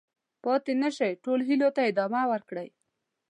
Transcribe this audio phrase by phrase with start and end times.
[0.43, 2.69] پاتې نه شئ، خپلو هیلو ته ادامه ورکړئ.